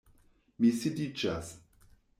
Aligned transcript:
Mi 0.65 0.71
sidiĝas. 0.79 1.57